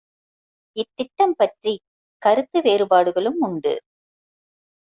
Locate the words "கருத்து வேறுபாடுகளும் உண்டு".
2.21-3.75